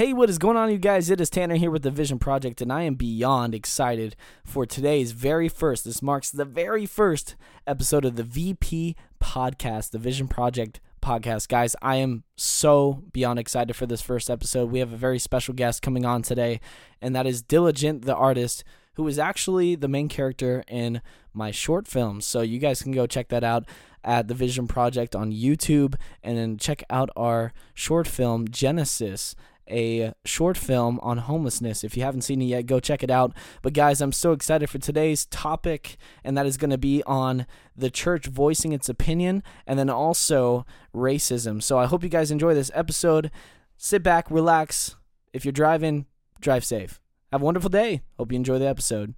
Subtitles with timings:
[0.00, 1.10] Hey, what is going on, you guys?
[1.10, 5.12] It is Tanner here with the Vision Project, and I am beyond excited for today's
[5.12, 5.84] very first.
[5.84, 11.50] This marks the very first episode of the VP podcast, the Vision Project podcast.
[11.50, 14.70] Guys, I am so beyond excited for this first episode.
[14.70, 16.60] We have a very special guest coming on today,
[17.02, 18.64] and that is Diligent, the artist,
[18.94, 21.02] who is actually the main character in
[21.34, 22.22] my short film.
[22.22, 23.66] So you guys can go check that out
[24.02, 29.36] at the Vision Project on YouTube and then check out our short film, Genesis
[29.70, 31.84] a short film on homelessness.
[31.84, 33.32] If you haven't seen it yet, go check it out.
[33.62, 37.46] But guys, I'm so excited for today's topic, and that is going to be on
[37.76, 41.62] the church voicing its opinion and then also racism.
[41.62, 43.30] So I hope you guys enjoy this episode.
[43.76, 44.96] Sit back, relax.
[45.32, 46.06] If you're driving,
[46.40, 47.00] drive safe.
[47.32, 48.02] Have a wonderful day.
[48.18, 49.14] Hope you enjoy the episode.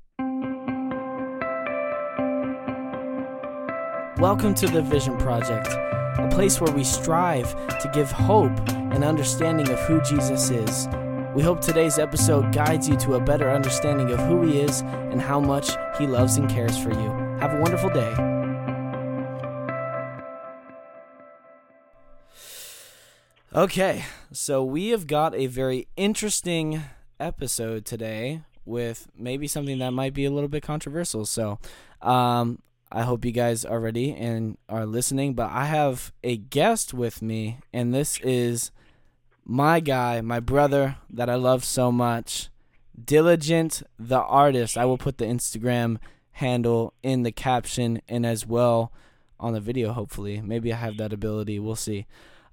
[4.19, 8.53] Welcome to the Vision Project, a place where we strive to give hope
[8.93, 10.89] and understanding of who Jesus is.
[11.35, 15.21] We hope today's episode guides you to a better understanding of who He is and
[15.21, 17.09] how much He loves and cares for you.
[17.41, 18.15] Have a wonderful day.
[23.55, 26.83] Okay, so we have got a very interesting
[27.19, 31.27] episode today with maybe something that might be a little bit controversial.
[31.27, 31.59] So,
[32.01, 35.33] um, I hope you guys are ready and are listening.
[35.35, 38.71] But I have a guest with me, and this is
[39.45, 42.49] my guy, my brother that I love so much,
[43.03, 44.77] Diligent the artist.
[44.77, 45.99] I will put the Instagram
[46.33, 48.93] handle in the caption and as well
[49.41, 50.41] on the video, hopefully.
[50.41, 51.59] Maybe I have that ability.
[51.59, 52.07] We'll see.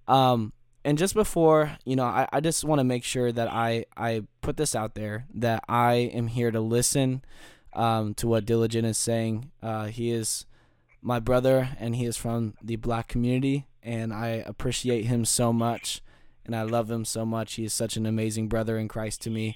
[0.07, 3.85] Um, and just before, you know, I, I just want to make sure that I,
[3.95, 7.21] I put this out there that I am here to listen
[7.73, 9.51] um, to what Diligent is saying.
[9.61, 10.45] Uh, he is
[11.01, 16.01] my brother and he is from the black community, and I appreciate him so much
[16.49, 17.53] and I love him so much.
[17.53, 19.55] He is such an amazing brother in Christ to me.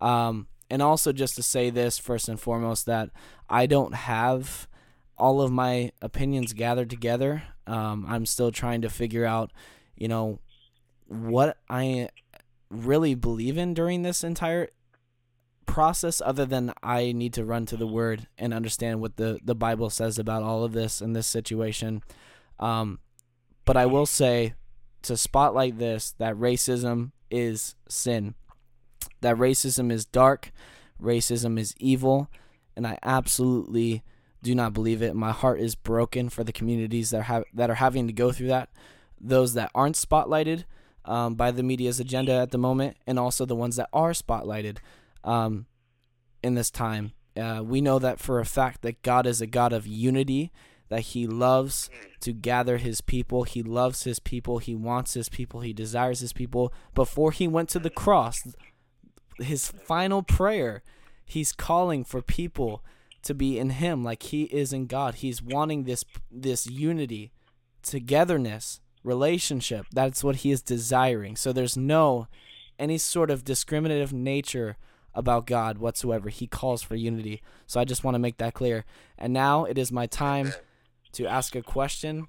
[0.00, 3.10] Um, and also, just to say this first and foremost, that
[3.50, 4.68] I don't have
[5.16, 7.42] all of my opinions gathered together.
[7.66, 9.50] Um, I'm still trying to figure out,
[9.96, 10.38] you know,
[11.08, 12.10] what I
[12.70, 14.68] really believe in during this entire
[15.66, 19.56] process other than I need to run to the word and understand what the, the
[19.56, 22.04] Bible says about all of this in this situation.
[22.60, 23.00] Um,
[23.64, 24.54] but I will say
[25.02, 28.34] to spotlight this that racism is sin.
[29.20, 30.52] That racism is dark,
[31.00, 32.30] racism is evil,
[32.76, 34.02] and I absolutely
[34.42, 35.14] do not believe it.
[35.14, 38.48] My heart is broken for the communities that have that are having to go through
[38.48, 38.70] that,
[39.20, 40.64] those that aren't spotlighted
[41.04, 44.78] um, by the media's agenda at the moment, and also the ones that are spotlighted
[45.24, 45.66] um,
[46.42, 47.12] in this time.
[47.36, 50.50] Uh, we know that for a fact that God is a God of unity
[50.88, 51.90] that he loves
[52.20, 53.44] to gather his people.
[53.44, 54.58] He loves his people.
[54.58, 55.60] He wants his people.
[55.60, 56.72] He desires his people.
[56.94, 58.42] Before he went to the cross,
[59.38, 60.82] his final prayer,
[61.24, 62.82] he's calling for people
[63.22, 65.16] to be in him like he is in God.
[65.16, 67.32] He's wanting this this unity,
[67.82, 69.86] togetherness, relationship.
[69.92, 71.36] That's what he is desiring.
[71.36, 72.28] So there's no
[72.78, 74.76] any sort of discriminative nature
[75.14, 76.28] about God whatsoever.
[76.28, 77.42] He calls for unity.
[77.66, 78.84] So I just want to make that clear.
[79.16, 80.52] And now it is my time
[81.12, 82.28] to ask a question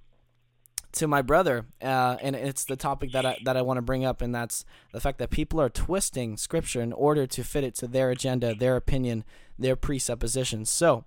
[0.91, 4.05] to my brother, uh, and it's the topic that I, that I want to bring
[4.05, 7.75] up, and that's the fact that people are twisting Scripture in order to fit it
[7.75, 9.23] to their agenda, their opinion,
[9.57, 10.69] their presuppositions.
[10.69, 11.05] So,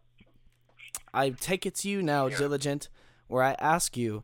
[1.13, 2.39] I take it to you now, yeah.
[2.39, 2.89] diligent,
[3.27, 4.23] where I ask you,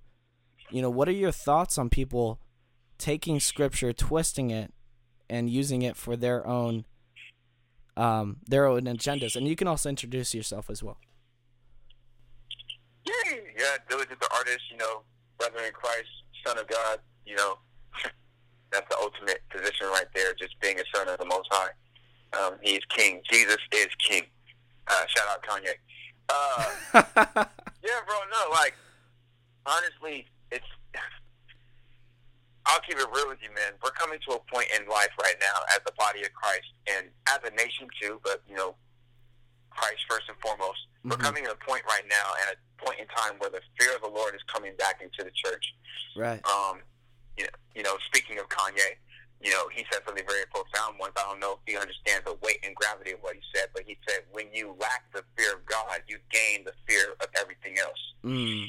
[0.70, 2.40] you know, what are your thoughts on people
[2.98, 4.72] taking Scripture, twisting it,
[5.28, 6.84] and using it for their own,
[7.96, 9.34] um, their own agendas?
[9.34, 10.98] And you can also introduce yourself as well
[13.58, 15.02] yeah, diligent the artist, you know,
[15.38, 16.08] brother in Christ,
[16.46, 17.58] son of God, you know,
[18.72, 21.70] that's the ultimate position right there, just being a son of the Most High.
[22.38, 23.22] Um, he is king.
[23.30, 24.22] Jesus is king.
[24.86, 25.74] Uh, shout out Kanye.
[26.28, 26.64] Uh,
[27.82, 28.74] yeah, bro, no, like,
[29.64, 30.66] honestly, it's,
[32.66, 33.72] I'll keep it real with you, man.
[33.82, 37.06] We're coming to a point in life right now as the body of Christ and
[37.28, 38.74] as a nation too, but, you know,
[39.78, 40.90] Christ first and foremost.
[40.98, 41.10] Mm-hmm.
[41.14, 43.94] We're coming to a point right now and a point in time where the fear
[43.94, 45.74] of the Lord is coming back into the church.
[46.18, 46.42] Right.
[46.42, 46.82] Um,
[47.38, 48.98] you know, you know, speaking of Kanye,
[49.40, 51.14] you know, he said something very profound once.
[51.16, 53.84] I don't know if he understands the weight and gravity of what he said, but
[53.86, 57.78] he said, when you lack the fear of God, you gain the fear of everything
[57.78, 58.02] else.
[58.24, 58.66] Mm.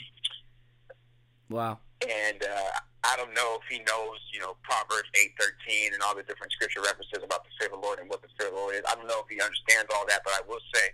[1.50, 1.80] Wow.
[2.06, 6.16] And uh, I don't know if he knows, you know, Proverbs eight thirteen and all
[6.16, 8.54] the different scripture references about the fear of the Lord and what the fear of
[8.54, 8.84] the Lord is.
[8.88, 10.92] I don't know if he understands all that, but I will say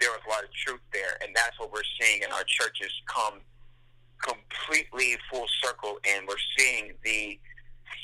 [0.00, 2.92] there was a lot of truth there, and that's what we're seeing in our churches
[3.08, 3.40] come
[4.22, 7.38] completely full circle, and we're seeing the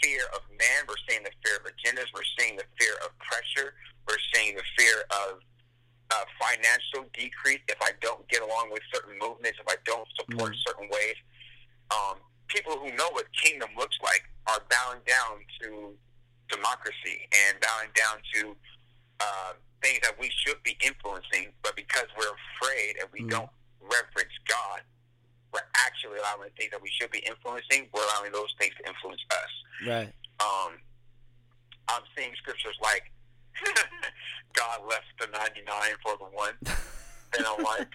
[0.03, 3.75] fear of man, we're seeing the fear of agendas, we're seeing the fear of pressure.
[4.09, 5.41] We're seeing the fear of
[6.13, 10.53] uh, financial decrease if I don't get along with certain movements, if I don't support
[10.53, 10.63] Mhm.
[10.67, 11.17] certain ways.
[12.75, 15.95] People who know what kingdom looks like are bowing down to
[16.51, 18.57] democracy and bowing down to
[19.21, 23.31] uh, things that we should be influencing, but because we're afraid and we Mhm.
[23.31, 23.51] don't
[23.81, 24.83] reverence God,
[25.53, 28.89] we're actually allowing the things that we should be influencing, we're allowing those things to
[28.89, 29.51] influence us.
[29.87, 30.13] Right.
[30.41, 30.81] Um,
[31.89, 33.13] I'm seeing scriptures like,
[34.55, 36.59] God left the 99 for the one.
[37.37, 37.89] And I'm like,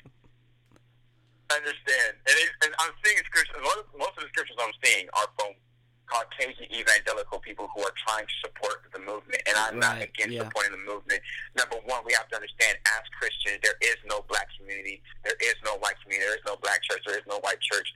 [1.49, 2.13] I understand.
[2.29, 3.57] And, it, and I'm seeing scriptures,
[3.97, 5.57] most, of the scriptures I'm seeing are from
[6.05, 9.41] Caucasian evangelical people who are trying to support the movement.
[9.45, 10.45] And I'm not Right, against yeah.
[10.45, 11.21] supporting the movement.
[11.57, 15.55] Number one, we have to understand as Christians, there is no black community, there is
[15.65, 17.89] no white community, there is no black church, there is no white church.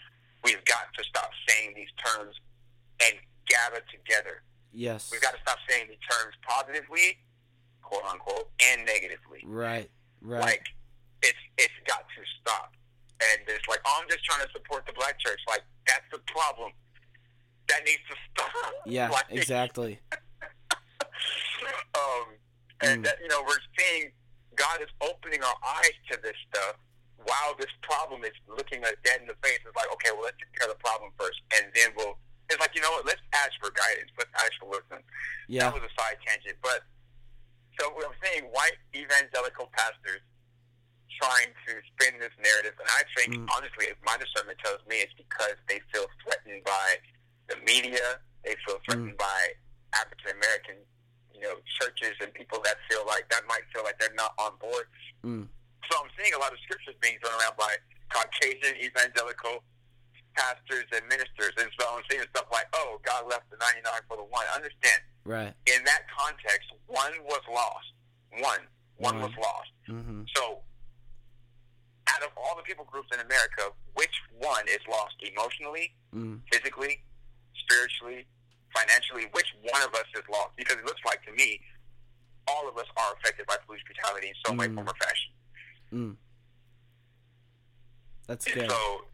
[0.44, 2.38] We've got to stop saying these terms
[3.06, 3.18] and
[3.48, 4.42] gather together.
[4.74, 5.10] Yes.
[5.12, 7.18] We've got to stop saying these terms positively,
[7.82, 9.42] quote unquote, and negatively.
[9.46, 9.90] Right.
[10.22, 10.42] Right.
[10.42, 10.66] Like
[11.22, 12.74] it's it's got to stop.
[13.32, 15.40] And it's like, oh, I'm just trying to support the black church.
[15.48, 16.72] Like that's the problem.
[17.70, 18.52] That needs to stop.
[18.86, 19.10] yeah.
[19.16, 20.00] Like, Exactly.
[21.96, 22.26] um,
[22.82, 23.06] and Mm.
[23.06, 24.12] that, you know, we're seeing
[24.56, 26.76] God is opening our eyes to this stuff.
[27.24, 30.36] While this problem is looking us dead in the face, it's like, okay, well, let's
[30.44, 32.18] take care of the problem first, and then we'll.
[32.52, 33.06] It's like, you know what?
[33.08, 34.12] Let's ask for guidance.
[34.20, 35.00] Let's ask for wisdom.
[35.48, 35.72] Yeah.
[35.72, 36.84] That was a side tangent, but
[37.80, 40.20] so I'm saying, white evangelical pastors
[41.20, 43.48] trying to spin this narrative, and I think Mm.
[43.56, 47.00] honestly, if my discernment tells me it's because they feel threatened by
[47.48, 48.86] the media, they feel Mm.
[48.86, 49.54] threatened by
[49.94, 50.86] African American,
[51.34, 54.56] you know, churches and people that feel like that might feel like they're not on
[54.58, 54.88] board.
[55.24, 55.48] Mm.
[55.92, 57.78] So I'm seeing a lot of scriptures being thrown around by
[58.10, 59.64] Caucasian evangelical
[60.36, 64.18] pastors and ministers, and so I'm seeing stuff like, "Oh, God left the 99 for
[64.18, 65.02] the one." Understand?
[65.26, 65.54] Right.
[65.68, 67.94] in that context, one was lost.
[68.40, 68.68] One.
[68.98, 69.72] One was lost.
[69.88, 70.24] Mm-hmm.
[70.36, 70.62] So,
[72.10, 76.42] out of all the people groups in America, which one is lost emotionally, Mm.
[76.52, 77.04] physically,
[77.56, 78.28] spiritually,
[78.76, 79.26] financially?
[79.32, 80.56] Which one of us is lost?
[80.56, 81.62] Because it looks like to me,
[82.48, 84.76] all of us are affected by police brutality in some way, Mm.
[84.76, 85.32] form, or fashion.
[85.94, 86.18] Mm.
[88.28, 88.70] That's And good.
[88.70, 89.08] so,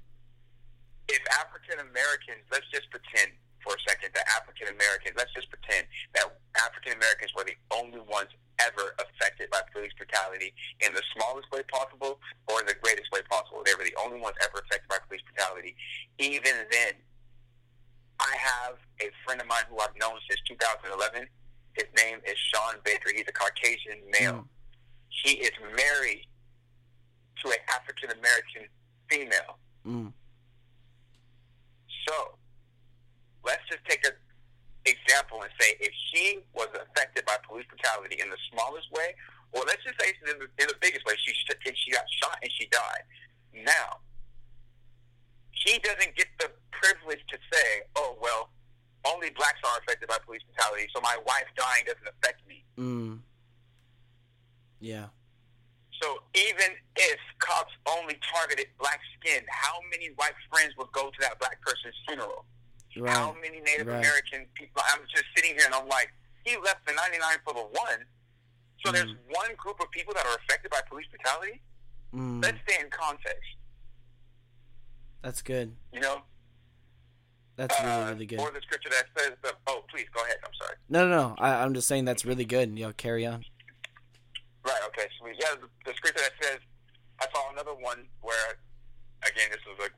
[1.09, 3.31] if African Americans, let's just pretend
[3.63, 6.25] for a second that African Americans, let's just pretend that
[6.55, 8.29] African Americans were the only ones
[8.61, 13.21] ever affected by police brutality in the smallest way possible or in the greatest way
[13.29, 13.61] possible.
[13.65, 15.75] They were the only ones ever affected by police brutality.
[16.19, 16.93] Even then,
[18.19, 21.27] I have a friend of mine who I've known since 2011.
[21.73, 23.09] His name is Sean Baker.
[23.15, 24.43] He's a Caucasian male.
[24.43, 24.47] Mm.
[25.09, 26.27] He is married
[27.43, 28.67] to an African American
[29.09, 29.57] female.
[29.87, 30.11] Mm.
[32.07, 32.35] So,
[33.45, 34.11] let's just take an
[34.89, 39.15] example and say if she was affected by police brutality in the smallest way,
[39.51, 42.51] or let's just say in the, in the biggest way, she she got shot and
[42.51, 43.03] she died.
[43.53, 44.01] Now,
[45.51, 48.49] he doesn't get the privilege to say, "Oh well,
[49.05, 53.19] only blacks are affected by police brutality, so my wife dying doesn't affect me." Mm.
[54.79, 55.07] Yeah.
[56.01, 61.19] So even if cops only targeted black skin, how many white friends would go to
[61.21, 62.45] that black person's funeral?
[63.01, 63.13] Right.
[63.13, 63.97] How many Native right.
[63.99, 64.81] American people?
[64.93, 66.11] I'm just sitting here and I'm like,
[66.45, 68.05] he left the 99 for the one.
[68.85, 69.17] So there's Mm.
[69.35, 71.61] one group of people that are affected by police brutality.
[72.13, 72.41] Mm.
[72.43, 73.49] Let's stay in context.
[75.21, 75.75] That's good.
[75.93, 76.23] You know,
[77.57, 78.39] That's really Uh, really good.
[78.39, 80.77] or the scripture that says, the, "Oh, please go ahead." I'm sorry.
[80.87, 81.35] No, no, no.
[81.39, 82.69] I, I'm just saying that's really good.
[82.79, 83.43] You know, carry on.
[84.63, 84.81] Right.
[84.85, 85.09] Okay.
[85.19, 85.35] Sweet.
[85.41, 85.55] Yeah.
[85.55, 86.59] The, the scripture that says,
[87.19, 88.59] I saw another one where,
[89.23, 89.89] again, this was a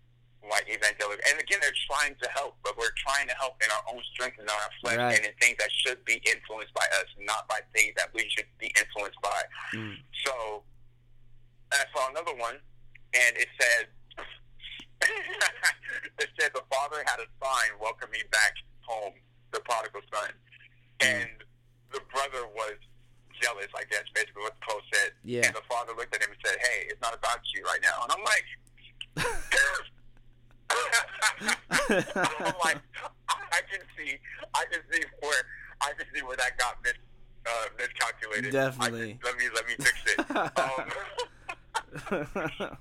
[0.41, 3.83] white evangelical, and again, they're trying to help, but we're trying to help in our
[3.93, 5.15] own strength and our flesh, Right.
[5.17, 8.47] and in things that should be influenced by us, not by things that we should
[8.57, 9.41] be influenced by.
[9.73, 9.97] Mm.
[10.25, 10.63] So,
[11.71, 12.57] I saw another one,
[13.13, 13.87] and it said,
[16.19, 19.13] it said the father had a sign welcoming back home
[19.51, 20.31] the prodigal son,
[21.01, 21.29] and
[21.91, 22.77] the brother was
[23.41, 23.67] jealous.
[23.75, 25.11] I guess basically what the post said.
[25.23, 25.45] Yeah.
[25.47, 27.99] And the father looked at him and said, "Hey, it's not about you right now."
[28.03, 28.45] And I'm like,
[31.49, 32.77] I'm like,
[33.29, 34.17] I can see,
[34.53, 35.43] I can see where,
[35.81, 36.93] I can see where that got mis,
[37.45, 38.51] uh, miscalculated.
[38.53, 39.19] Definitely.
[39.23, 40.19] I can, let me let me fix it.
[41.91, 42.21] Um,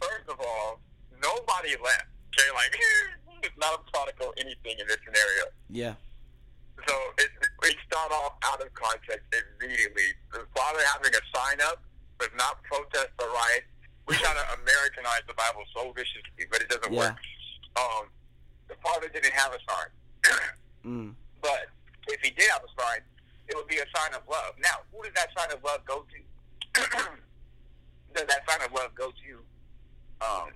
[0.00, 0.80] first of all,
[1.22, 2.06] nobody left.
[2.32, 2.76] Okay, like
[3.42, 5.44] it's not a prodigal anything in this scenario.
[5.70, 5.94] yeah.
[6.88, 7.30] So it,
[7.62, 9.22] we start off out of context
[9.60, 10.02] immediately.
[10.32, 11.82] The father having a sign up
[12.18, 13.64] but not protest the riot.
[14.08, 16.98] We try to Americanize the Bible so viciously, but it doesn't Yeah.
[16.98, 17.16] work.
[17.76, 18.06] Um,
[18.68, 19.90] the father didn't have a sign,
[20.84, 21.14] Mm.
[21.40, 21.68] but
[22.08, 23.00] if he did have a sign,
[23.48, 24.54] it would be a sign of love.
[24.62, 26.80] Now, who does that sign of love go to?
[28.14, 30.50] does that sign of love go to um,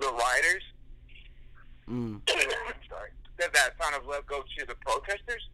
[0.00, 0.62] the rioters?
[1.88, 2.20] Mm.
[2.88, 3.10] Sorry.
[3.38, 5.48] Does that sign of love go to the protesters?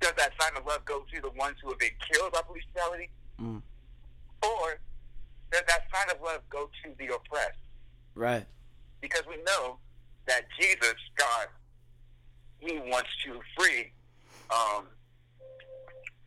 [0.00, 2.64] Does that sign of love go to the ones who have been killed by police
[2.72, 3.10] brutality?
[3.40, 3.60] Mm.
[4.42, 4.78] Or
[5.52, 7.58] does that sign of love go to the oppressed?
[8.14, 8.46] Right.
[9.00, 9.78] Because we know
[10.26, 11.46] that Jesus, God,
[12.58, 13.92] He wants to free
[14.50, 14.84] um,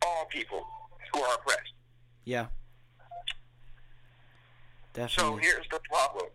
[0.04, 0.66] all people
[1.12, 1.72] who are oppressed.
[2.24, 2.46] Yeah.
[4.94, 5.42] Definitely.
[5.42, 6.26] So here's the problem.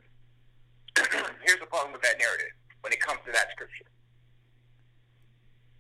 [1.46, 3.86] here's the problem with that narrative when it comes to that scripture.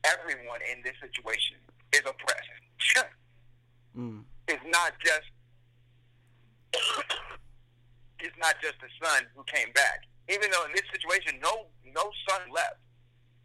[0.06, 1.58] Everyone in this situation
[1.94, 3.08] is oppressed.
[3.98, 4.22] Mm.
[4.48, 5.26] it's not just
[8.20, 10.06] it's not just the son who came back.
[10.30, 12.78] Even though in this situation no no son left,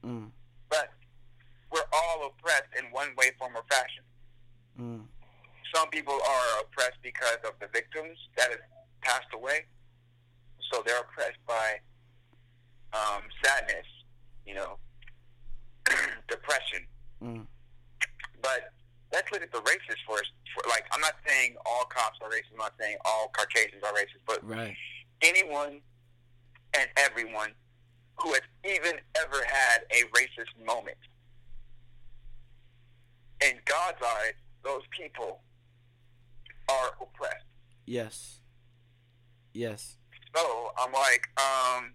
[0.04, 0.30] Mm.
[0.68, 0.90] but
[1.70, 4.02] we're all oppressed in one way, form, or fashion.
[4.78, 5.06] Mm.
[5.74, 8.60] Some people are oppressed because of the victims that have
[9.00, 9.64] passed away,
[10.72, 11.78] so they're oppressed by
[12.92, 13.86] um, sadness,
[14.44, 14.76] you know,
[16.28, 16.84] depression.
[17.22, 17.46] Mm.
[18.42, 18.72] But
[19.12, 20.30] let's look at the races first.
[20.54, 22.52] For, like, I'm not saying all cops are racist.
[22.52, 24.20] I'm not saying all Caucasians are racist.
[24.26, 24.76] But Right.
[25.22, 25.80] anyone
[26.78, 27.50] and everyone
[28.16, 30.96] who has even ever had a racist moment,
[33.44, 35.40] in God's eyes, those people
[36.70, 37.44] are oppressed.
[37.86, 38.38] Yes.
[39.52, 39.96] Yes.
[40.36, 41.92] So I'm like, um,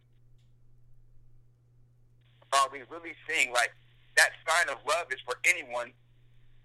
[2.53, 3.71] are we really seeing like
[4.17, 5.91] that sign of love is for anyone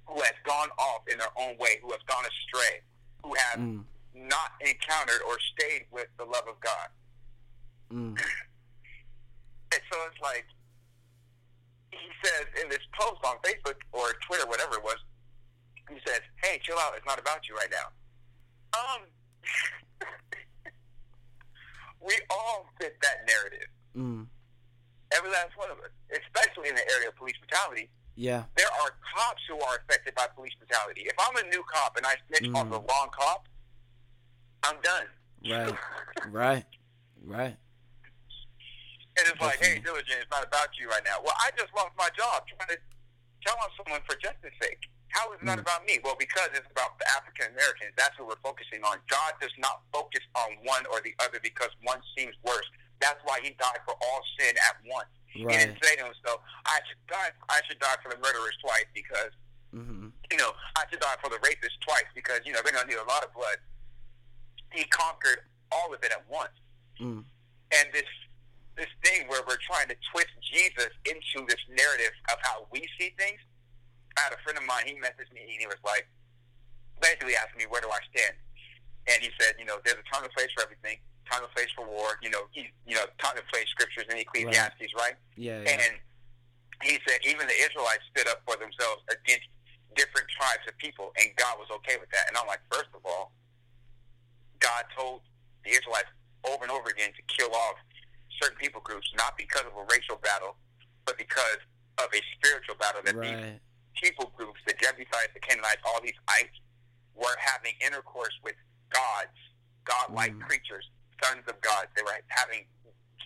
[0.06, 2.80] who has gone off in their own way, who has gone astray,
[3.22, 3.84] who have Mm.
[4.14, 6.88] not encountered or stayed with the love of God.
[7.92, 8.16] Mm.
[8.16, 10.46] And so it's like
[11.90, 14.96] he says in this post on Facebook or Twitter, whatever it was,
[15.88, 16.94] he says, "Hey, chill out.
[16.96, 17.88] It's not about you right now."
[18.78, 19.02] Um,
[22.00, 23.68] we all fit that narrative.
[23.96, 24.26] Mm.
[25.14, 27.90] Every last one of us, especially in the area of police brutality.
[28.16, 28.44] Yeah.
[28.56, 31.02] There are cops who are affected by police brutality.
[31.02, 32.70] If I'm a new cop and I snitch on Mm.
[32.70, 33.46] the wrong cop,
[34.62, 35.06] I'm done.
[35.50, 35.74] Right.
[36.30, 36.64] Right.
[37.24, 37.56] Right.
[39.42, 41.18] Like, hey, diligent, it's not about you right now.
[41.22, 42.78] Well, I just lost my job trying to
[43.44, 44.78] tell on someone for justice sake.
[45.10, 45.66] How is it not Mm.
[45.68, 45.98] about me?
[46.02, 47.92] Well, because it's about the African Americans.
[47.96, 48.96] That's what we're focusing on.
[49.08, 52.64] God does not focus on one or the other because one seems worse.
[53.00, 55.10] That's why he died for all sin at once.
[55.26, 58.86] He didn't say to himself, I should die I should die for the murderers twice
[58.94, 59.32] because
[59.74, 60.08] Mm-hmm.
[60.30, 63.00] you know, I should die for the rapists twice because, you know, they're gonna need
[63.00, 63.56] a lot of blood.
[64.70, 66.52] He conquered all of it at once
[67.00, 67.24] Mm.
[67.72, 68.04] and this
[68.76, 73.12] this thing where we're trying to twist Jesus into this narrative of how we see
[73.18, 73.40] things.
[74.16, 74.84] I had a friend of mine.
[74.86, 76.08] He messaged me and he was like,
[77.02, 78.38] basically asking me where do I stand,
[79.10, 81.66] and he said, you know, there's a time and place for everything, time and place
[81.74, 82.14] for war.
[82.22, 85.18] You know, he, you know, time and place scriptures in Ecclesiastes, right?
[85.34, 85.66] Yeah.
[85.66, 85.82] Yeah.
[85.82, 85.98] And
[86.86, 89.50] he said even the Israelites stood up for themselves against
[89.98, 92.30] different tribes of people, and God was okay with that.
[92.30, 93.34] And I'm like, first of all,
[94.62, 95.26] God told
[95.66, 96.14] the Israelites
[96.46, 97.82] over and over again to kill off
[98.40, 100.56] certain people groups, not because of a racial battle,
[101.04, 101.58] but because
[101.98, 103.60] of a spiritual battle that these
[104.00, 106.56] people groups, the Jebusites, the Canaanites, all these ites,
[107.14, 108.56] were having intercourse with
[108.90, 109.36] gods,
[109.84, 110.46] godlike Mm.
[110.48, 110.88] creatures,
[111.22, 111.88] sons of gods.
[111.94, 112.66] They were having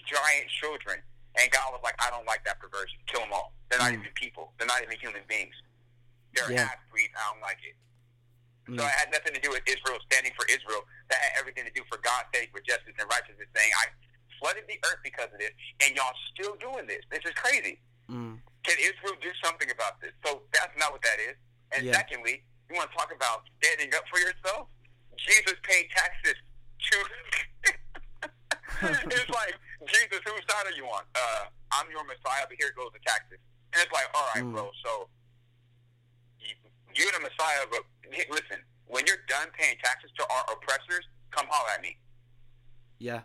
[0.06, 1.02] giant children.
[1.36, 2.98] And God was like, I don't like that perversion.
[3.06, 3.52] Kill them all.
[3.68, 4.00] They're not Mm.
[4.00, 4.54] even people.
[4.58, 5.54] They're not even human beings.
[6.32, 6.64] They're Yeah.
[6.66, 7.14] half breeds.
[7.16, 7.76] I don't like it.
[8.68, 8.78] Mm.
[8.78, 10.86] So it had nothing to do with Israel standing for Israel.
[11.08, 13.86] That had everything to do for God standing for justice and righteousness, saying, I
[14.38, 15.50] flooded the earth because of this,
[15.84, 17.02] and y'all still doing this.
[17.10, 17.78] This is crazy.
[18.10, 18.38] Mm.
[18.64, 20.12] Can Israel do something about this?
[20.24, 21.36] So that's not what that is.
[21.72, 21.94] And Yeah.
[21.94, 24.68] secondly, you want to talk about standing up for yourself?
[25.18, 26.34] Jesus paid taxes
[26.90, 26.96] to.
[29.10, 29.54] it's like
[29.86, 31.04] Jesus, whose side are you on?
[31.14, 33.38] Uh, I'm your Messiah, but here goes the taxes.
[33.72, 34.52] And it's like, all right, Mm.
[34.52, 34.70] bro.
[34.84, 35.08] So
[36.40, 36.54] you-
[36.94, 37.82] you're the Messiah, but
[38.30, 41.98] listen, when you're done paying taxes to our oppressors, come holler at me.
[42.98, 43.22] Yeah.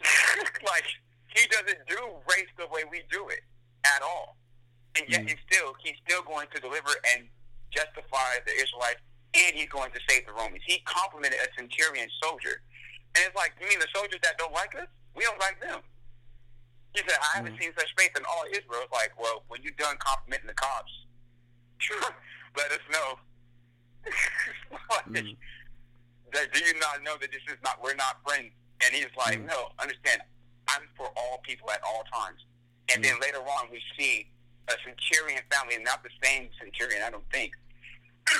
[0.72, 0.86] like
[1.34, 1.98] he doesn't do
[2.30, 3.42] race the way we do it
[3.84, 4.36] at all,
[4.96, 5.28] and yet Mm.
[5.30, 7.28] he's still he's still going to deliver and
[7.70, 9.00] justify the Israelites,
[9.34, 10.62] and he's going to save the Romans.
[10.66, 12.62] He complimented a centurion soldier,
[13.14, 14.88] and it's like you mean the soldiers that don't like us?
[15.14, 15.80] We don't like them.
[16.94, 17.60] He said, I haven't Mm.
[17.62, 18.80] seen such faith in all Israel.
[18.82, 20.90] It's like, well, when you're done complimenting the cops,
[22.56, 23.18] let us know.
[24.90, 25.36] Like, Mm.
[26.32, 28.52] that do you not know that this is not we're not friends?
[28.84, 29.46] And he's like, Mm.
[29.46, 30.22] no, understand,
[30.68, 32.44] I'm for all people at all times.
[32.94, 34.30] And then later on, we see
[34.68, 37.52] a centurion family, not the same centurion, I don't think.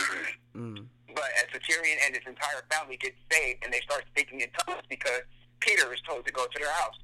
[0.57, 0.87] Mm.
[1.15, 4.83] But a centurion and his entire family get saved, and they start speaking in tongues
[4.89, 5.23] because
[5.61, 6.99] Peter is told to go to their house.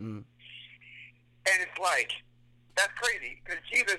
[0.00, 0.24] Mm.
[1.46, 2.10] And it's like,
[2.76, 3.98] that's crazy because Jesus,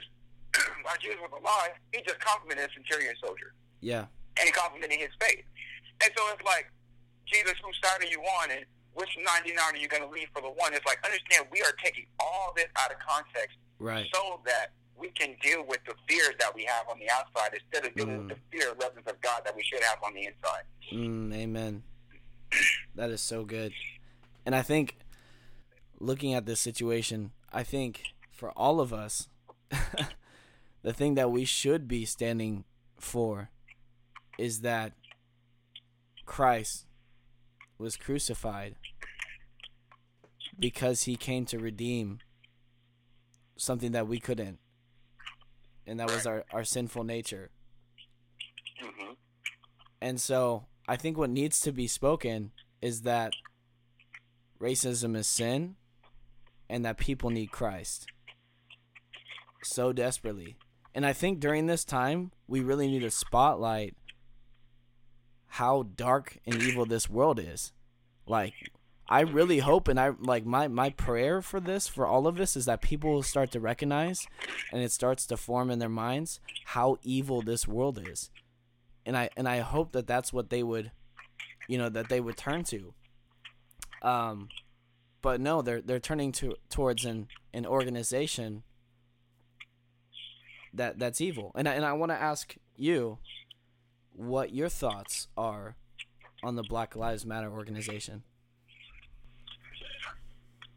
[0.83, 4.05] while Jesus was alive, he just complimented a centurion soldier Yeah.
[4.39, 5.43] and he complimented his faith.
[6.03, 6.72] And so it's like,
[7.25, 8.51] Jesus, whose side are you on?
[8.51, 10.74] And which 99 are you going to leave for the one?
[10.74, 14.06] It's like, understand, we are taking all this out of context Right.
[14.13, 17.86] so that we can deal with the fears that we have on the outside instead
[17.89, 18.27] of dealing Mm.
[18.30, 20.63] with the fear and reverence of God that we should have on the inside.
[20.92, 21.84] Mm, amen.
[22.96, 23.74] That is so good.
[24.46, 24.98] And I think
[26.00, 29.27] looking at this situation, I think for all of us,
[30.84, 32.65] the thing that we should be standing
[33.00, 33.50] for
[34.38, 34.94] is that
[36.25, 36.86] Christ
[37.77, 38.75] was crucified
[40.58, 42.20] because he came to redeem
[43.58, 44.60] something that we couldn't.
[45.86, 47.51] And that was our, our sinful nature.
[48.84, 49.13] Mm-hmm.
[50.01, 52.51] And so I think what needs to be spoken
[52.82, 53.34] is that
[54.60, 55.75] racism is sin
[56.70, 58.08] and that people need Christ
[59.63, 60.58] so desperately.
[60.96, 63.96] And I think during this time, we really need to spotlight
[65.53, 67.72] how dark and evil this world is.
[68.25, 68.53] Like,
[69.07, 72.55] I really hope and I like my my prayer for this for all of this
[72.55, 74.25] is that people will start to recognize
[74.72, 78.31] and it starts to form in their minds how evil this world is
[79.05, 80.91] and I and I hope that that's what they would,
[81.67, 82.93] you know, that they would turn to.
[84.01, 84.50] Um,
[85.22, 88.63] but no, they're they're turning to towards an an organization
[90.74, 91.51] that that's evil.
[91.55, 93.19] And I, and I want to ask you
[94.13, 95.75] what your thoughts are
[96.43, 98.24] on the Black Lives Matter organization.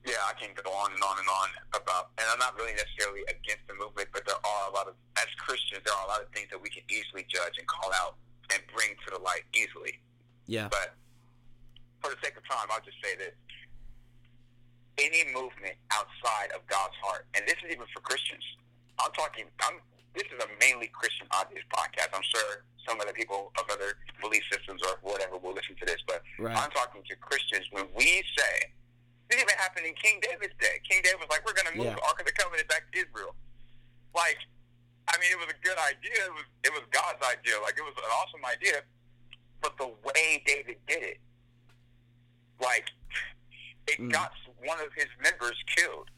[0.07, 3.26] Yeah, I can go on and on and on about, and I'm not really necessarily
[3.26, 6.23] against the movement, but there are a lot of, as Christians, there are a lot
[6.23, 8.14] of things that we can easily judge and call out
[8.55, 9.99] and bring to the light easily.
[10.47, 10.71] Yeah.
[10.71, 10.95] But
[11.99, 13.34] for the sake of time, I'll just say this.
[15.02, 18.47] Any movement outside of God's heart, and this is even for Christians,
[19.02, 19.82] I'm talking, I'm,
[20.17, 22.11] this is a mainly Christian audience podcast.
[22.17, 26.00] I'm sure some other people of other belief systems or whatever will listen to this,
[26.07, 26.57] but Right.
[26.57, 28.73] I'm talking to Christians when we say,
[29.29, 30.79] this even happened in King David's day.
[30.89, 31.99] King David was like, we're going to move Yeah.
[31.99, 33.35] the Ark of the Covenant back to Israel.
[34.15, 34.39] Like,
[35.11, 36.15] I mean, it was a good idea.
[36.31, 37.59] It was, it was God's idea.
[37.61, 38.83] Like, it was an awesome idea.
[39.61, 41.21] But the way David did it,
[42.61, 42.87] like,
[43.89, 44.13] it Mm.
[44.13, 44.33] got
[44.65, 46.09] one of his members killed.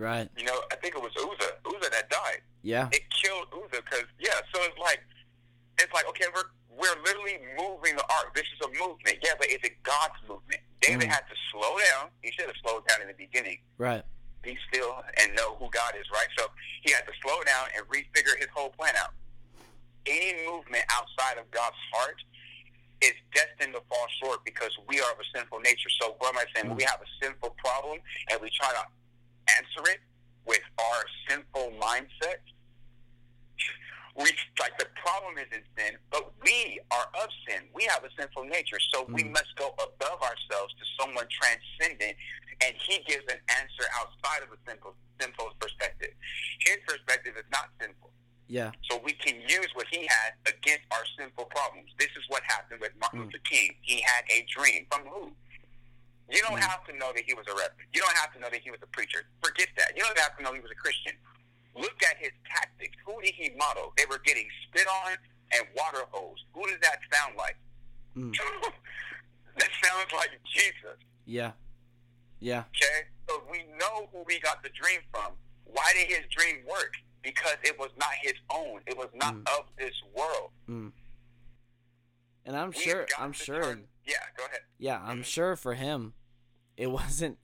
[0.00, 0.28] Right.
[0.36, 2.88] You know, I think it was Uzzah, Uzzah that died Yeah.
[2.90, 4.40] it killed Uzzah because yeah.
[4.54, 5.04] So it's like
[5.78, 8.32] it's like okay, we're we're literally moving the ark.
[8.34, 10.60] This is a movement, yeah, but is it God's movement?
[10.80, 11.12] David Mm.
[11.12, 12.08] had to slow down.
[12.22, 13.60] He should have slowed down in the beginning.
[13.76, 14.02] Right.
[14.40, 16.28] Be still and know who God is, right?
[16.38, 16.46] So
[16.80, 19.12] he had to slow down and refigure his whole plan out.
[20.06, 22.16] Any movement outside of God's heart
[23.02, 25.90] is destined to fall short because we are of a sinful nature.
[26.00, 26.68] So what am I saying?
[26.68, 27.98] When we have a sinful problem
[28.30, 28.84] and we try to
[29.58, 30.00] answer it
[30.46, 32.40] with our sinful mindset,
[34.16, 34.26] we
[34.58, 37.62] like the problem isn't sin, but we are of sin.
[37.72, 39.32] We have a sinful nature, so we Mm.
[39.32, 42.16] must go above ourselves to someone transcendent,
[42.60, 46.14] and He gives an answer outside of a sinful sinful perspective.
[46.60, 48.10] His perspective is not sinful,
[48.48, 48.72] Yeah.
[48.90, 51.92] so we can use what He had against our sinful problems.
[51.98, 53.24] This is what happened with Martin Mm.
[53.26, 53.76] Luther King.
[53.82, 55.36] He had a dream from who?
[56.30, 56.68] You don't Mm.
[56.68, 57.88] have to know that he was a reverend.
[57.92, 59.26] You don't have to know that he was a preacher.
[59.42, 59.96] Forget that.
[59.96, 61.12] You don't have to know he was a Christian.
[61.74, 62.96] Look at his tactics.
[63.04, 63.92] Who did he model?
[63.96, 65.16] They were getting spit on
[65.52, 66.44] and water hosed.
[66.54, 67.56] Who does that sound like?
[68.16, 68.34] Mm.
[69.58, 70.98] that sounds like Jesus.
[71.26, 71.52] Yeah.
[72.40, 72.64] Yeah.
[72.74, 73.08] Okay?
[73.28, 75.32] So we know who we got the dream from.
[75.64, 76.94] Why did his dream work?
[77.22, 78.80] Because it was not his own.
[78.86, 79.58] It was not Mm.
[79.58, 80.50] of this world.
[80.68, 80.92] Mm.
[82.46, 83.06] And I'm We've sure.
[83.18, 83.62] I'm sure.
[83.62, 84.60] turn- yeah, go ahead.
[84.78, 85.26] Yeah, I'm Mhm.
[85.26, 86.14] sure for him,
[86.76, 87.38] it wasn't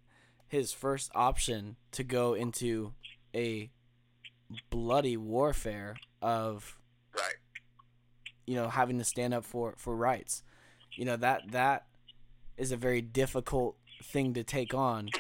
[0.49, 2.93] his first option to go into
[3.35, 3.71] a
[4.71, 6.79] bloody warfare of
[7.17, 7.35] Right.
[8.47, 10.43] you know having to stand up for for rights.
[10.93, 11.87] You know that that
[12.57, 15.11] is a very difficult thing to take on,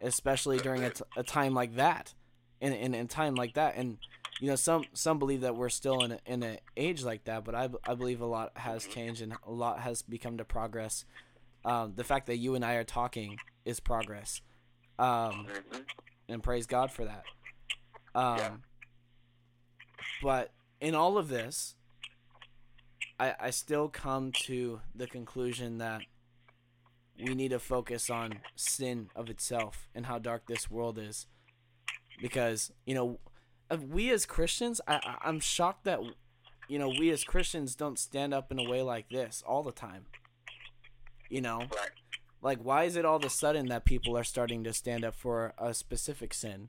[0.00, 2.14] especially during a, t- a time like that,
[2.60, 3.76] in, in in time like that.
[3.76, 3.98] And
[4.40, 7.44] you know some some believe that we're still in a, in an age like that,
[7.44, 8.92] but I, b- I believe a lot has mm-hmm.
[8.92, 11.04] changed and a lot has become to progress.
[11.64, 14.40] Um, the fact that you and I are talking is progress,
[14.98, 15.80] um, hmm
[16.28, 17.24] and praise God for that.
[18.14, 18.50] Um, Yeah.
[20.22, 21.74] But in all of this,
[23.20, 26.02] I, I still come to the conclusion that
[27.18, 31.26] we need to focus on sin of itself and how dark this world is.
[32.20, 33.18] Because, you know,
[33.90, 36.00] we as Christians, I, I I'm shocked that
[36.68, 39.72] you know we as Christians don't stand up in a way like this all the
[39.72, 40.06] time.
[41.30, 41.90] You know, Right.
[42.42, 45.14] like why is it all of a sudden that people are starting to stand up
[45.14, 46.68] for a specific sin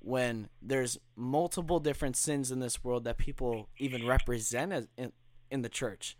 [0.00, 5.12] when there's multiple different sins in this world that people even represent as in,
[5.50, 6.16] in the church?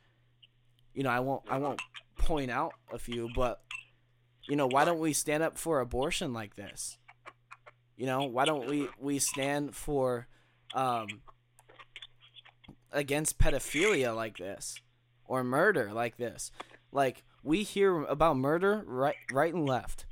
[0.94, 1.82] You know, I won't I won't
[2.18, 3.60] point out a few, but
[4.48, 6.98] you know, why don't we stand up for abortion like this?
[7.96, 10.28] You know, why don't we we stand for
[10.74, 11.06] um
[12.92, 14.76] against pedophilia like this
[15.24, 16.50] or murder like this?
[16.92, 20.06] Like we hear about murder right right and left.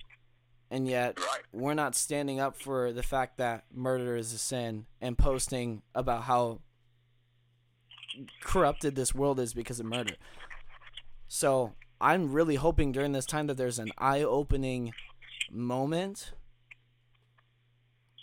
[0.71, 1.43] And yet Right.
[1.53, 6.23] we're not standing up for the fact that murder is a sin and posting about
[6.25, 6.61] how
[8.43, 10.15] corrupted this world is because of murder.
[11.29, 14.93] So I'm really hoping during this time that there's an eye opening
[15.51, 16.33] moment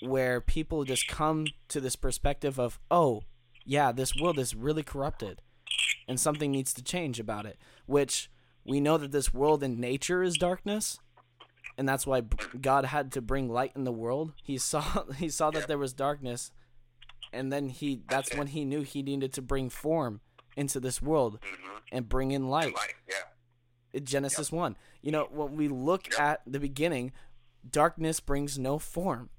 [0.01, 3.21] where people just come to this perspective of, oh,
[3.65, 5.41] yeah, this world is really corrupted
[6.07, 7.57] and something needs to change about it.
[7.85, 8.29] Which
[8.65, 10.99] we know that this world in nature is darkness.
[11.77, 12.23] And that's why
[12.59, 14.33] God had to bring light in the world.
[14.43, 16.51] He saw he saw that there was darkness,
[17.31, 20.19] and then he that's when he knew he needed to bring form
[20.57, 21.77] into this world Mm-hmm.
[21.93, 22.75] and bring in light.
[22.75, 23.99] Like, yeah.
[24.01, 24.75] Genesis 1.
[25.01, 27.11] You know, when we look at the beginning,
[27.69, 29.29] darkness brings no form.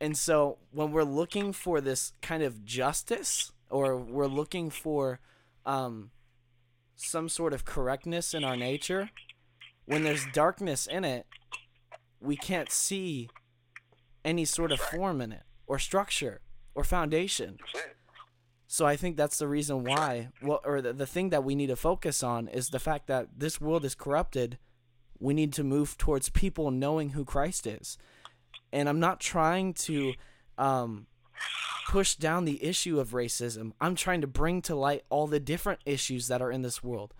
[0.00, 5.20] And so when we're looking for this kind of justice or we're looking for
[5.64, 6.10] um,
[6.96, 9.10] some sort of correctness in our nature,
[9.84, 11.26] when there's darkness in it,
[12.20, 13.28] we can't see
[14.24, 16.40] any sort of form in it or structure
[16.74, 17.58] or foundation.
[18.66, 21.68] So I think that's the reason why, well, or the, the thing that we need
[21.68, 24.58] to focus on is the fact that this world is corrupted.
[25.20, 27.96] We need to move towards people knowing who Christ is.
[28.72, 30.14] And I'm not trying to
[30.58, 31.06] um,
[31.88, 33.72] push down the issue of racism.
[33.80, 37.14] I'm trying to bring to light all the different issues that are in this world.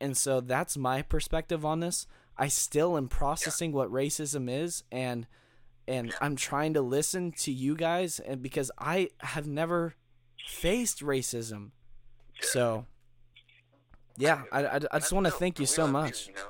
[0.00, 2.06] And so that's my perspective on this.
[2.36, 5.26] I still am processing what racism is and
[5.88, 9.94] and I'm trying to listen to you guys and because I have never
[10.48, 11.70] faced racism.
[12.40, 12.84] So
[14.18, 16.26] yeah, I, I, I just want to thank you so much.
[16.26, 16.48] You, you know,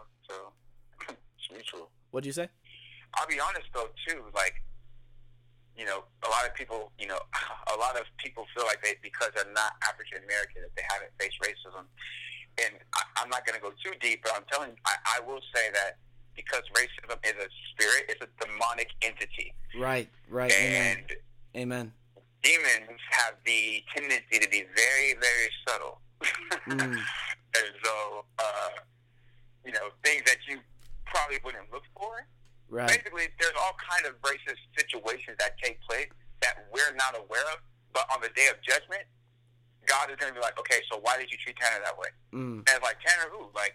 [1.09, 1.15] so
[1.53, 1.91] mutual.
[2.11, 2.49] What'd you say?
[3.15, 4.55] I'll be honest though too, like
[5.77, 7.19] you know, a lot of people, you know,
[7.75, 11.13] a lot of people feel like they because they're not African American that they haven't
[11.19, 11.85] faced racism.
[12.59, 15.41] And I, I'm not going to go too deep, but I'm telling I, I will
[15.55, 15.99] say that
[16.35, 20.53] because racism is a spirit, it's a demonic entity, Right, right.
[20.53, 20.97] Amen.
[20.99, 21.17] and
[21.63, 21.93] Amen.
[22.43, 26.01] demons have the tendency to be very, very subtle.
[26.69, 26.81] Mm.
[27.57, 28.69] and so, uh,
[29.65, 30.59] you know, things that you
[31.07, 32.27] probably wouldn't look for.
[32.69, 32.89] Right.
[32.89, 36.09] Basically, there's all kind of racist situations that take place
[36.43, 37.59] that we're not aware of.
[37.95, 39.07] But on the day of judgment,
[39.87, 42.11] God is going to be like, okay, so why did you treat Tanner that way?
[42.35, 42.61] Mm.
[42.67, 43.49] And it's like, Tanner who?
[43.55, 43.73] Like,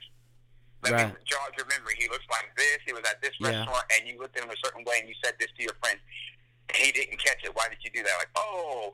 [0.84, 1.08] let Right.
[1.10, 1.96] me jog your memory.
[1.98, 2.78] He looks like this.
[2.86, 3.64] He was at this Yeah.
[3.66, 5.74] restaurant, and you looked at him a certain way, and you said this to your
[5.82, 5.98] friend.
[6.70, 7.56] And he didn't catch it.
[7.56, 8.16] Why did you do that?
[8.18, 8.94] Like, oh,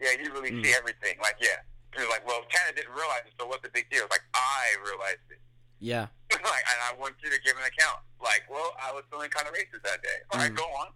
[0.00, 0.64] yeah, you really Mm.
[0.64, 1.18] see everything.
[1.20, 1.60] Like, yeah.
[1.94, 4.06] He was like, well, Tanner didn't realize it, so what's the big deal?
[4.10, 5.40] Like, I realized it.
[5.80, 6.06] Yeah.
[6.32, 8.00] like, and I want you to give an account.
[8.20, 10.18] Like, well, I was feeling kind of racist that day.
[10.30, 10.56] All right, Mm.
[10.56, 10.88] go on.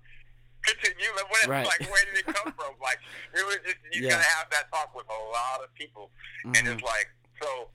[0.63, 1.11] Continue.
[1.17, 1.67] Like, what, Right.
[1.67, 2.75] like, where did it come from?
[2.81, 2.99] Like,
[3.35, 4.11] it was just you Yeah.
[4.19, 6.11] gotta have that talk with a lot of people,
[6.45, 6.75] and Mhm.
[6.75, 7.09] it's like,
[7.41, 7.71] so.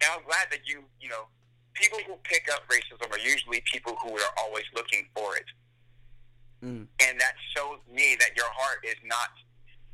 [0.00, 1.26] And I'm glad that you, you know,
[1.74, 5.46] people who pick up racism are usually people who are always looking for it,
[6.62, 6.86] Mm.
[7.00, 9.30] and that shows me that your heart is not.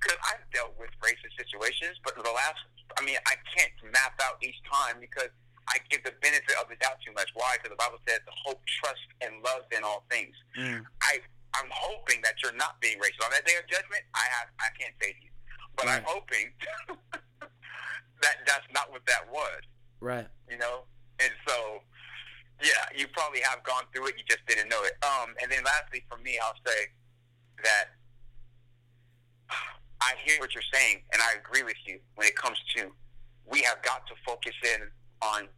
[0.00, 2.60] Because I've dealt with racist situations, but the last,
[2.98, 5.30] I mean, I can't map out each time because
[5.68, 7.30] I give the benefit of the doubt too much.
[7.34, 7.56] Why?
[7.56, 10.34] Because the Bible says to hope, trust, and love in all things.
[10.58, 10.84] Mm.
[11.02, 11.20] I
[11.54, 14.02] I'm hoping that you're not being racist on that day of judgment.
[14.14, 15.32] I have I can't say to you,
[15.76, 16.52] but I'm hoping
[18.22, 19.62] that that's not what that was.
[20.00, 20.26] Right.
[20.50, 20.84] You know,
[21.22, 21.80] and so
[22.62, 24.14] yeah, you probably have gone through it.
[24.18, 24.94] You just didn't know it.
[25.02, 26.90] Um, and then lastly, for me, I'll say
[27.62, 27.94] that
[30.02, 32.92] I hear what you're saying, and I agree with you when it comes to
[33.46, 34.88] we have got to focus in
[35.22, 35.48] on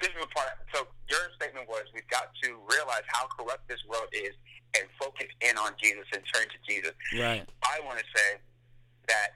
[0.00, 0.48] this is the part.
[0.72, 4.30] So your statement was we've got to realize how corrupt this world is
[4.78, 6.92] and focus in on Jesus and turn to Jesus.
[7.18, 7.42] Right.
[7.64, 8.38] I want to say
[9.08, 9.34] that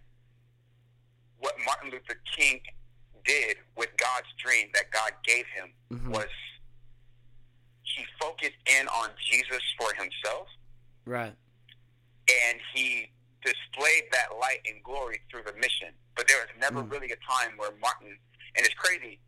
[1.39, 2.61] what Martin Luther King
[3.25, 6.09] did with God's dream that God gave him Mhm.
[6.11, 6.29] was
[7.83, 10.49] he focused in on Jesus for himself
[11.05, 11.35] Right.
[12.31, 13.11] and he
[13.45, 15.93] displayed that light and glory through the mission.
[16.15, 16.91] But there was never Mm.
[16.93, 18.17] really a time where Martin,
[18.55, 19.19] and it's crazy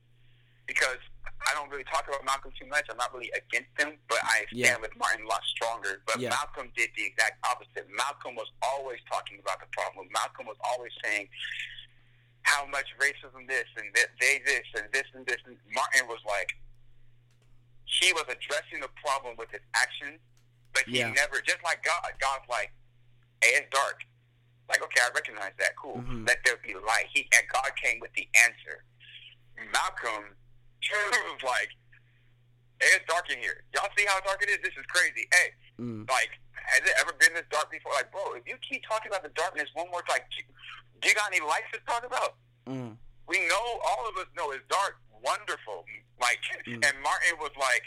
[0.67, 0.99] because
[1.47, 2.87] I don't really talk about Malcolm too much.
[2.89, 4.77] I'm not really against him, but I stand Yeah.
[4.79, 6.01] with Martin a lot stronger.
[6.07, 6.31] But Yeah.
[6.31, 7.89] Malcolm did the exact opposite.
[7.91, 10.09] Malcolm was always talking about the problem.
[10.11, 11.29] Malcolm was always saying
[12.43, 15.37] how much racism this and this, they this and this and this.
[15.45, 16.57] And Martin was like,
[17.85, 20.21] he was addressing the problem with his actions,
[20.73, 21.11] but he Yeah.
[21.11, 22.73] never, just like God, God's like,
[23.43, 24.03] hey, it's dark.
[24.69, 25.77] Like, okay, I recognize that.
[25.77, 25.99] Cool.
[25.99, 26.27] Mhm.
[26.27, 27.07] Let there be light.
[27.13, 28.85] He and God came with the answer.
[29.73, 30.35] Malcolm
[31.45, 31.71] like,
[32.81, 33.65] hey, it's dark in here.
[33.75, 34.59] Y'all see how dark it is?
[34.63, 35.29] This is crazy.
[35.33, 35.49] Hey,
[35.81, 36.09] Mm.
[36.11, 37.93] like, has it ever been this dark before?
[37.93, 40.21] Like, bro, if you keep talking about the darkness one more time,
[41.01, 42.37] do you got any lights to talk about?
[42.67, 42.97] Mm.
[43.27, 44.99] We know, all of us know it's dark.
[45.23, 45.85] Wonderful.
[46.21, 46.85] Like, Mm.
[46.87, 47.85] and Martin was like,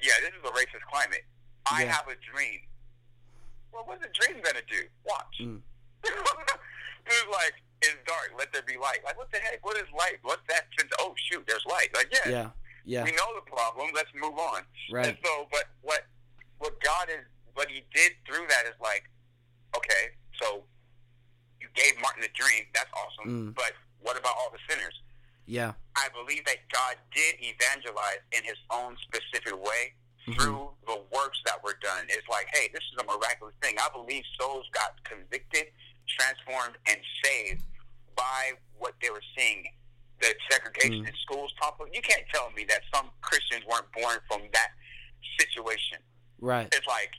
[0.00, 1.24] yeah, this is a racist climate.
[1.70, 1.92] I Yeah.
[1.96, 2.66] have a dream.
[3.72, 4.88] Well, what's the dream to do?
[5.04, 5.38] Watch.
[5.40, 5.62] Mm.
[6.04, 6.14] it
[7.06, 8.32] was like, it's dark.
[8.38, 9.00] Let there be light.
[9.04, 9.64] Like, what the heck?
[9.64, 10.18] What is light?
[10.22, 10.66] What's that?
[10.78, 11.88] Since, oh, shoot, there's light.
[11.94, 12.48] Like, yeah, Yeah.
[12.84, 13.04] Yeah.
[13.04, 13.88] we know the problem.
[13.94, 14.62] Let's move on.
[14.92, 15.08] Right.
[15.08, 16.06] And so, but what
[16.58, 19.04] what God is, what He did through that is like,
[19.76, 20.62] okay, so
[21.60, 22.64] you gave Martin a dream.
[22.74, 23.52] That's awesome.
[23.52, 23.54] Mm.
[23.54, 24.94] But what about all the sinners?
[25.46, 25.72] Yeah.
[25.96, 29.94] I believe that God did evangelize in His own specific way
[30.26, 30.34] Mhm.
[30.40, 32.06] through the works that were done.
[32.08, 33.76] It's like, hey, this is a miraculous thing.
[33.78, 35.70] I believe souls got convicted,
[36.08, 37.62] transformed, and saved
[38.16, 39.66] by what they were seeing.
[40.20, 41.08] The segregation Mm.
[41.08, 44.70] in schools of you can't tell me that some Christians weren't born from that
[45.38, 45.98] situation.
[46.40, 46.66] Right.
[46.72, 47.10] It's like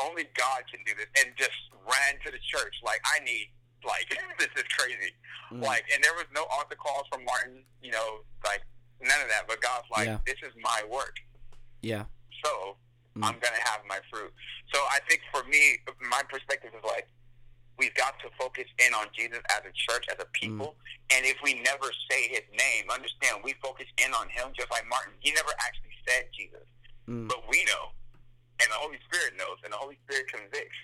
[0.00, 1.52] only God can do this and just
[1.84, 3.52] ran to the church like I need
[3.84, 5.12] like this is crazy.
[5.52, 5.62] Mm.
[5.62, 8.62] Like and there was no altar calls from Martin, you know, like
[9.02, 9.44] none of that.
[9.46, 10.18] But God's like, Yeah.
[10.24, 11.16] This is my work.
[11.82, 12.04] Yeah.
[12.44, 12.76] So
[13.16, 13.24] Mm.
[13.28, 14.32] I'm gonna have my fruit.
[14.72, 15.76] So I think for me,
[16.08, 17.06] my perspective is like
[17.82, 20.78] we've got to focus in on Jesus as a church, as a people.
[20.78, 21.18] Mm.
[21.18, 24.86] And if we never say his name, understand we focus in on him just like
[24.86, 25.18] Martin.
[25.18, 26.62] He never actually said Jesus.
[27.10, 27.26] Mm.
[27.26, 27.90] But we know.
[28.62, 30.78] And the Holy Spirit knows and the Holy Spirit convicts.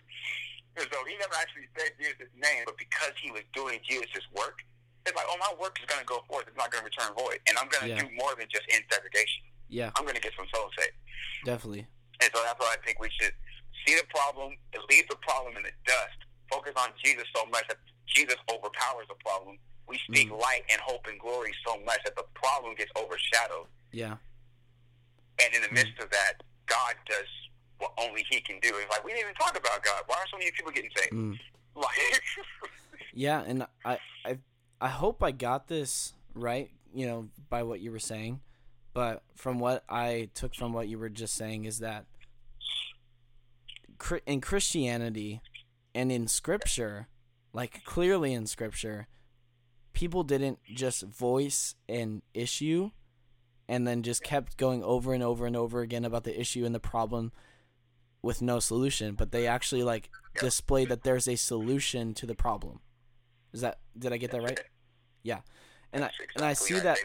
[0.75, 4.59] And so he never actually said Jesus' name, but because he was doing Jesus' work,
[5.07, 6.51] it's like, oh, my work is going to go forth.
[6.51, 7.39] It's not going to return void.
[7.47, 8.03] And I'm going to Yeah.
[8.03, 9.47] do more than just end segregation.
[9.71, 9.95] Yeah.
[9.95, 10.99] I'm going to get some souls saved.
[11.47, 11.87] Definitely.
[12.19, 13.31] And so that's why I think we should
[13.87, 14.59] see the problem,
[14.91, 16.19] leave the problem in the dust,
[16.51, 19.59] focus on Jesus so much that Jesus overpowers the problem.
[19.87, 20.41] We speak Mm.
[20.41, 23.69] light and hope and glory so much that the problem gets overshadowed.
[23.93, 24.17] Yeah.
[25.43, 25.75] And in the Mm.
[25.75, 27.27] midst of that, God does
[27.79, 28.71] what only He can do.
[28.77, 30.03] It's like, we didn't even talk about God.
[30.07, 31.13] Why are so many people getting saved?
[31.13, 31.39] Mm.
[31.75, 31.97] Like,
[33.13, 34.39] Yeah, and I, I,
[34.81, 36.71] I hope I got this right.
[36.93, 38.41] You know, by what you were saying,
[38.95, 42.07] but from what I took from what you were just saying is that
[44.27, 45.41] in Christianity
[45.99, 47.09] and in Scripture,
[47.53, 49.09] like clearly in Scripture,
[49.93, 52.93] people didn't just voice an issue
[53.69, 56.73] and then just kept going over and over and over again about the issue and
[56.73, 57.33] the problem
[58.23, 60.09] with no solution, but they actually like
[60.39, 62.79] displayed that there's a solution to the problem.
[63.53, 64.61] Is that did I get that right?
[65.25, 65.41] Yeah.
[65.93, 66.99] And I and I see that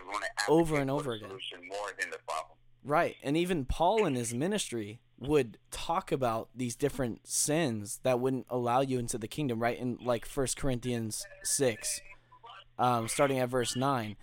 [0.47, 1.29] over and over again.
[1.29, 2.58] More than the problem.
[2.84, 3.15] Right.
[3.24, 8.82] And even Paul in his ministry would talk about these different sins that wouldn't allow
[8.82, 9.78] you into the kingdom, right?
[9.78, 12.02] In like First Corinthians 6,
[12.78, 14.17] um, starting at verse 9.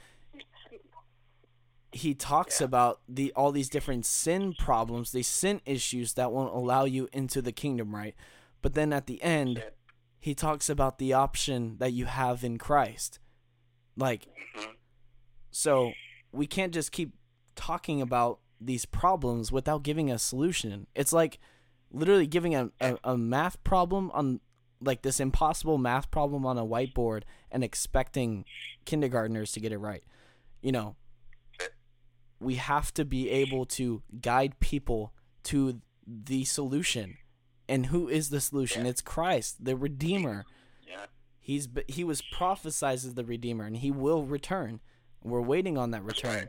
[1.92, 2.66] He talks Yeah.
[2.66, 7.42] about the all these different sin problems, these sin issues that won't allow you into
[7.42, 8.14] the kingdom, right?
[8.62, 9.64] But then at the end,
[10.20, 13.18] he talks about the option that you have in Christ.
[13.96, 14.77] Like Mhm.
[15.51, 15.92] so
[16.31, 17.12] we can't just keep
[17.57, 20.87] talking about these problems without giving a solution.
[20.94, 21.38] It's like
[21.90, 24.40] literally giving a, a, a math problem on
[24.81, 28.44] like this impossible math problem on a whiteboard and expecting
[28.85, 30.03] kindergartners to get it right.
[30.62, 30.96] You know,
[32.38, 35.12] we have to be able to guide people
[35.44, 37.16] to the solution.
[37.68, 38.85] And who is the solution?
[38.85, 38.90] Yeah.
[38.90, 40.44] It's Christ, the Redeemer.
[40.87, 41.07] Yeah.
[41.38, 44.81] He's he was prophesied as the redeemer and he will return.
[45.23, 46.49] We're waiting on that return.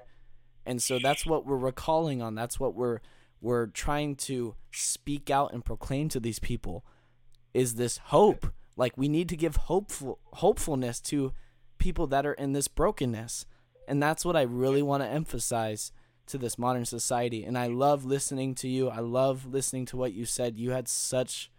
[0.66, 2.36] And so that's what we're recalling on.
[2.36, 3.00] That's what we're
[3.42, 6.86] we're trying to speak out and proclaim to these people
[7.54, 8.54] is this hope.
[8.78, 11.34] Like we need to give hopeful hopefulness to
[11.78, 13.46] people that are in this brokenness.
[13.88, 15.92] And that's what I really want to emphasize
[16.28, 17.44] to this modern society.
[17.44, 18.90] And I love listening to you.
[18.90, 20.58] I love listening to what you said.
[20.58, 21.52] You had such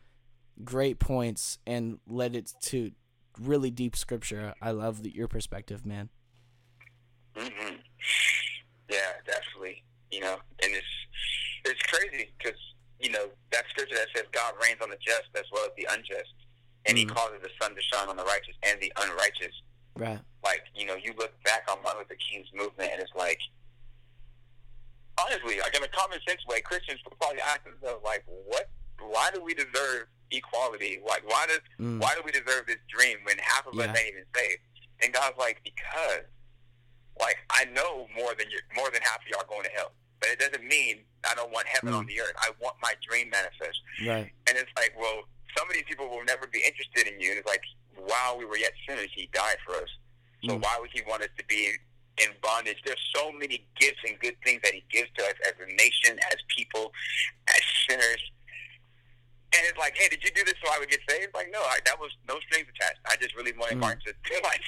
[0.65, 2.93] great points and led it to
[3.41, 4.55] really deep scripture.
[4.63, 6.11] I love the, your perspective, man.
[7.37, 7.75] hmm
[8.07, 8.42] definitely.
[10.13, 10.95] You know, and it's
[11.65, 12.59] it's crazy because
[13.01, 15.89] you know that scripture that says God rains on the just as well as the
[15.91, 16.35] unjust,
[16.87, 17.15] and He Mhm.
[17.17, 19.55] causes the sun to shine on the righteous and the unrighteous.
[19.97, 20.21] Right.
[20.45, 23.41] Like you know, you look back on Martin Luther King's movement, and it's like
[25.21, 28.69] honestly, like in a common sense way, Christians would probably ask themselves, like, what?
[29.01, 31.01] Why do we deserve equality?
[31.07, 32.01] Like, why does Mm.
[32.01, 33.91] why do we deserve this dream when half of Yeah.
[33.93, 34.63] us ain't even saved?
[35.03, 36.25] And God's like, because,
[37.19, 39.93] like, I know more than you, more than half of y'all going to hell,
[40.23, 41.99] but it doesn't mean I don't want heaven Mm.
[41.99, 42.35] on the earth.
[42.39, 43.83] I want my dream manifest.
[44.07, 44.31] Right.
[44.49, 45.27] And it's like, well,
[45.59, 47.31] some of these people will never be interested in you.
[47.35, 47.63] And it's like,
[47.97, 49.91] while we were yet sinners, He died for us.
[50.47, 50.63] So Mm.
[50.63, 51.75] why would He want us to be
[52.23, 52.79] in bondage?
[52.87, 56.19] There's so many gifts and good things that He gives to us as a nation,
[56.31, 56.93] as people,
[57.49, 58.23] as sinners.
[59.55, 61.35] And it's like, hey, did you do this so I would get saved?
[61.35, 63.01] Like, no, I, that was no strings attached.
[63.07, 63.81] I just really wanted Mm.
[63.81, 64.63] Martin to like,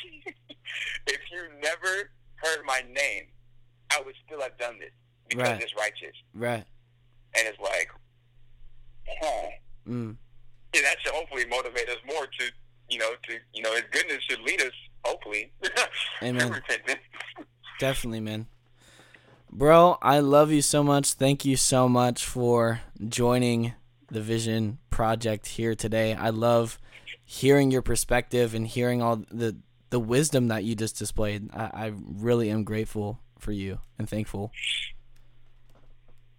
[1.07, 3.29] if you never heard my name,
[3.91, 4.91] I would still have done this
[5.29, 5.63] because Right.
[5.63, 6.17] it's righteous.
[6.35, 6.65] Right.
[7.37, 7.91] And it's like,
[9.21, 9.49] huh.
[9.89, 10.17] Mm.
[10.75, 12.45] Yeah, that should hopefully motivate us more to,
[12.89, 14.73] you know, to, you know, His goodness should lead us,
[15.05, 15.53] hopefully,
[16.23, 16.61] Amen.
[17.79, 18.47] Definitely, man.
[19.51, 21.13] Bro, I love you so much.
[21.13, 23.75] Thank you so much for joining
[24.11, 26.15] the Vision Project here today.
[26.15, 26.79] I love
[27.25, 29.57] hearing your perspective and hearing all the
[29.91, 31.51] the wisdom that you just displayed.
[31.55, 34.51] I, I really am grateful for you and thankful.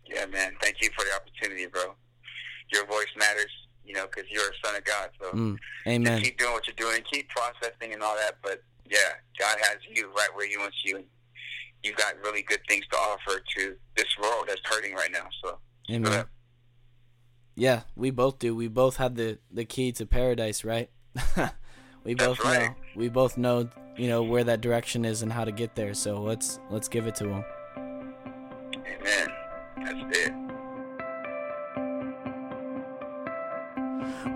[0.08, 0.54] Yeah, man.
[0.62, 1.96] Thank you for the opportunity, bro.
[2.72, 3.52] Your voice matters,
[3.84, 5.10] you know, because you're a son of God.
[5.22, 5.58] So Mm.
[5.88, 6.22] Amen.
[6.22, 8.38] keep doing what you're doing, keep processing and all that.
[8.42, 11.04] But yeah, God has you right where He wants you.
[11.84, 15.28] You've got really good things to offer to this world that's hurting right now.
[15.44, 15.60] So
[15.92, 16.26] Amen.
[17.56, 18.56] Yeah, we both do.
[18.56, 20.90] We both had the the key to paradise, right?
[22.04, 22.70] we both right.
[22.70, 22.76] know.
[22.96, 25.94] We both know, you know, where that direction is and how to get there.
[25.94, 27.46] So let's let's give it to him.
[28.88, 29.28] Amen.
[29.78, 30.34] That's it.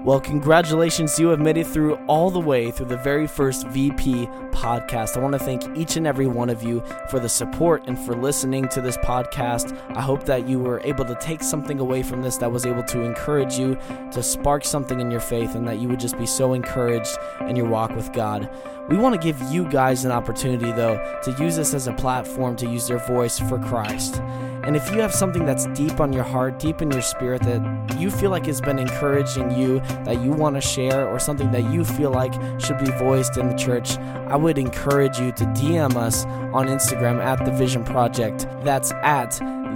[0.04, 1.20] Well, congratulations.
[1.20, 5.18] You have made it through all the way through the very first VP podcast.
[5.18, 8.16] I want to thank each and every one of you for the support and for
[8.16, 9.78] listening to this podcast.
[9.96, 12.84] I hope that you were able to take something away from this that was able
[12.84, 13.78] to encourage you,
[14.12, 17.56] to spark something in your faith, and that you would just be so encouraged in
[17.56, 18.50] your walk with God.
[18.90, 22.56] We want to give you guys an opportunity, though, to use this as a platform
[22.56, 24.22] to use your voice for Christ.
[24.64, 27.98] And if you have something that's deep on your heart, deep in your spirit, that
[28.00, 31.72] you feel like has been encouraging you, that you want to share, or something that
[31.72, 35.96] you feel like should be voiced in the church, I would encourage you to DM
[35.96, 38.48] us on Instagram at The Vision Project.
[38.64, 39.32] That's at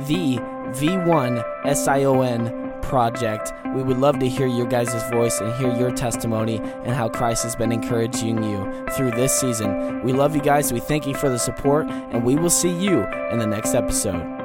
[0.08, 0.38] the
[0.74, 3.54] V1SION Project.
[3.74, 7.44] We would love to hear your guys' voice and hear your testimony and how Christ
[7.44, 10.04] has been encouraging you through this season.
[10.04, 10.72] We love you guys.
[10.72, 14.43] We thank you for the support, and we will see you in the next episode.